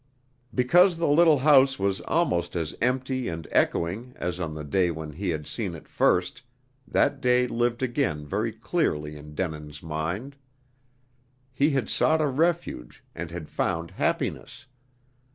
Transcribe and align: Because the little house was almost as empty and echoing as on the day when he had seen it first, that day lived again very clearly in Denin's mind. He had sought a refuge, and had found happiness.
Because 0.51 0.97
the 0.97 1.05
little 1.07 1.37
house 1.37 1.77
was 1.77 2.01
almost 2.07 2.55
as 2.55 2.73
empty 2.81 3.27
and 3.27 3.47
echoing 3.51 4.13
as 4.15 4.39
on 4.39 4.55
the 4.55 4.63
day 4.63 4.89
when 4.89 5.11
he 5.11 5.29
had 5.29 5.45
seen 5.45 5.75
it 5.75 5.87
first, 5.87 6.41
that 6.87 7.21
day 7.21 7.45
lived 7.45 7.83
again 7.83 8.25
very 8.25 8.51
clearly 8.51 9.15
in 9.15 9.35
Denin's 9.35 9.83
mind. 9.83 10.37
He 11.53 11.69
had 11.69 11.87
sought 11.87 12.19
a 12.19 12.25
refuge, 12.25 13.03
and 13.13 13.29
had 13.29 13.47
found 13.47 13.91
happiness. 13.91 14.65